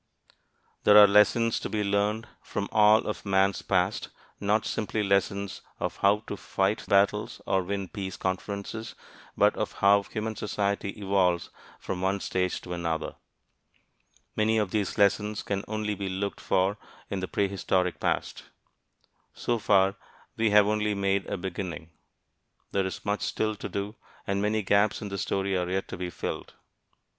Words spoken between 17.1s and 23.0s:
in the prehistoric past. So far, we have only made a beginning. There